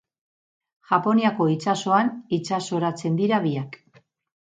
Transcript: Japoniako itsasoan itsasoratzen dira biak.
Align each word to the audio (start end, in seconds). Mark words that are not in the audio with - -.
Japoniako 0.91 1.45
itsasoan 1.55 2.09
itsasoratzen 2.37 3.21
dira 3.21 3.41
biak. 3.45 3.79